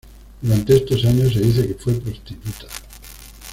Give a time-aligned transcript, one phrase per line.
[0.41, 2.65] Durante estos años, se dice que fue prostituta.